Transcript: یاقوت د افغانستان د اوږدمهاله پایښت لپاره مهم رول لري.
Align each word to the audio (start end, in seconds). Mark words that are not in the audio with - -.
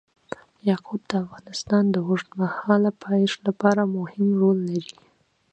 یاقوت 0.69 1.01
د 1.11 1.13
افغانستان 1.25 1.83
د 1.91 1.95
اوږدمهاله 2.07 2.91
پایښت 3.03 3.39
لپاره 3.49 3.81
مهم 3.97 4.27
رول 4.41 4.57
لري. 4.69 4.95